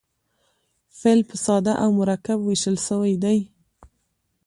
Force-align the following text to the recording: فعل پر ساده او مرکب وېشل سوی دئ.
فعل 0.99 1.19
پر 1.29 1.37
ساده 1.45 1.73
او 1.83 1.89
مرکب 1.99 2.37
وېشل 2.43 2.77
سوی 2.87 3.13
دئ. 3.23 3.39